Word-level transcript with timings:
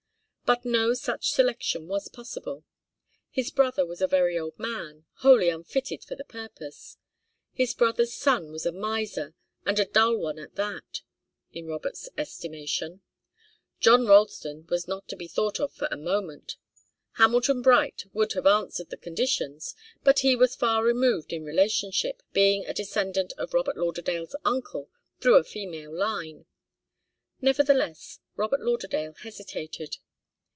But 0.51 0.65
no 0.65 0.93
such 0.93 1.31
selection 1.31 1.87
was 1.87 2.09
possible. 2.09 2.65
His 3.29 3.51
brother 3.51 3.85
was 3.85 4.01
a 4.01 4.05
very 4.05 4.37
old 4.37 4.59
man, 4.59 5.05
wholly 5.19 5.47
unfitted 5.47 6.03
for 6.03 6.15
the 6.17 6.25
purpose. 6.25 6.97
His 7.53 7.73
brother's 7.73 8.11
son 8.13 8.51
was 8.51 8.65
a 8.65 8.73
miser, 8.73 9.33
and 9.65 9.79
a 9.79 9.85
dull 9.85 10.17
one 10.17 10.37
at 10.39 10.55
that, 10.55 11.03
in 11.53 11.67
Robert's 11.67 12.09
estimation. 12.17 12.99
John 13.79 14.05
Ralston 14.05 14.67
was 14.67 14.89
not 14.89 15.07
to 15.07 15.15
be 15.15 15.25
thought 15.29 15.61
of 15.61 15.71
for 15.71 15.87
a 15.89 15.95
moment. 15.95 16.57
Hamilton 17.13 17.61
Bright 17.61 18.03
would 18.11 18.33
have 18.33 18.45
answered 18.45 18.89
the 18.89 18.97
conditions, 18.97 19.73
but 20.03 20.19
he 20.19 20.35
was 20.35 20.53
far 20.53 20.83
removed 20.83 21.31
in 21.31 21.45
relationship, 21.45 22.21
being 22.33 22.65
a 22.65 22.73
descendant 22.73 23.31
of 23.37 23.53
Robert 23.53 23.77
Lauderdale's 23.77 24.35
uncle 24.43 24.89
through 25.21 25.37
a 25.37 25.45
female 25.45 25.95
line. 25.97 26.45
Nevertheless, 27.39 28.19
Robert 28.35 28.59
Lauderdale 28.59 29.13
hesitated. 29.13 29.95